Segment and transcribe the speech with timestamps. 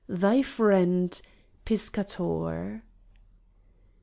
[0.09, 1.21] —Thy friend,
[1.63, 2.81] PISCATOR.